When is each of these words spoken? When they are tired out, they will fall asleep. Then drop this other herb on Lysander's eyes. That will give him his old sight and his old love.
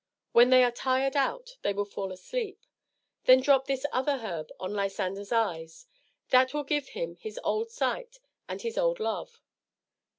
When 0.31 0.49
they 0.49 0.63
are 0.63 0.71
tired 0.71 1.15
out, 1.15 1.57
they 1.61 1.73
will 1.73 1.85
fall 1.85 2.11
asleep. 2.11 2.65
Then 3.25 3.39
drop 3.39 3.67
this 3.67 3.85
other 3.91 4.17
herb 4.17 4.49
on 4.59 4.73
Lysander's 4.73 5.31
eyes. 5.31 5.85
That 6.31 6.55
will 6.55 6.63
give 6.63 6.87
him 6.97 7.17
his 7.17 7.39
old 7.43 7.69
sight 7.69 8.17
and 8.49 8.63
his 8.63 8.79
old 8.79 8.99
love. 8.99 9.43